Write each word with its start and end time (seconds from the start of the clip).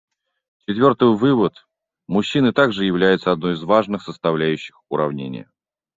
Четвертый 0.67 1.15
вывод: 1.15 1.53
мужчины 2.07 2.53
также 2.53 2.85
являются 2.85 3.31
одной 3.31 3.53
из 3.53 3.61
важных 3.63 4.01
составляющих 4.01 4.81
уравнения. 4.89 5.47